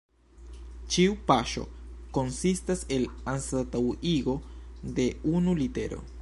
Ĉiu 0.93 1.17
paŝo 1.27 1.65
konsistas 2.19 2.81
el 2.97 3.05
anstataŭigo 3.35 4.35
de 5.01 5.07
unu 5.35 5.57
litero. 5.63 6.03